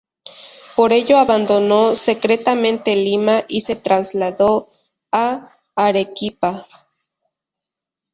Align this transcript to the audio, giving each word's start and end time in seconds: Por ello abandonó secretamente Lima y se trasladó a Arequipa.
Por 0.75 0.93
ello 0.93 1.19
abandonó 1.19 1.95
secretamente 1.95 2.95
Lima 2.95 3.43
y 3.47 3.61
se 3.61 3.75
trasladó 3.75 4.67
a 5.11 5.55
Arequipa. 5.75 6.65